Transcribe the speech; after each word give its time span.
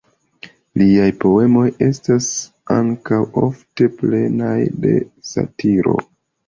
Liaj 0.81 1.09
poemoj 1.23 1.65
estas 1.89 2.31
ankaŭ 2.79 3.23
ofte 3.49 3.93
plenaj 4.03 4.59
de 4.89 5.01
satiro. 5.35 6.01